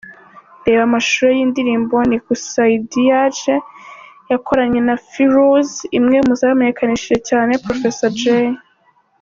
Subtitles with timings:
[0.65, 3.57] Reba amashusho y'indirimbo 'Nikusaidiaje'
[4.31, 8.45] yakoranye na Ferooz, imwe muzamenyekanishije cyane Professor Jay.